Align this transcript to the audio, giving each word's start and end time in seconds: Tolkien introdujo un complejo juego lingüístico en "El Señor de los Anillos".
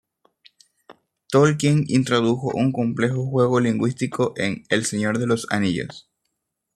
Tolkien 1.31 1.85
introdujo 1.87 2.49
un 2.55 2.71
complejo 2.71 3.23
juego 3.27 3.59
lingüístico 3.59 4.33
en 4.35 4.63
"El 4.69 4.83
Señor 4.83 5.19
de 5.19 5.27
los 5.27 5.45
Anillos". 5.51 6.09